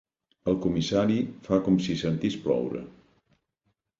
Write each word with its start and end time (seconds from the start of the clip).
El 0.51 0.55
comissari 0.61 1.17
fa 1.49 1.59
com 1.67 1.77
si 1.87 1.97
sentís 2.01 2.37
ploure. 2.47 2.81